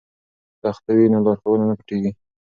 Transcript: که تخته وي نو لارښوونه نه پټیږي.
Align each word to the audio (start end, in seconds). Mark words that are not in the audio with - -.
که 0.53 0.57
تخته 0.63 0.91
وي 0.97 1.05
نو 1.13 1.19
لارښوونه 1.25 1.65
نه 1.69 1.75
پټیږي. 1.79 2.11